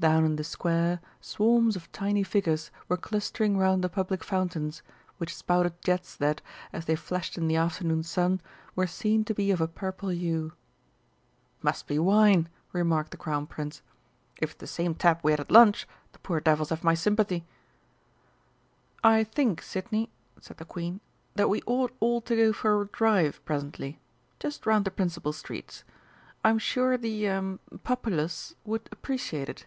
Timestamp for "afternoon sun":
7.54-8.40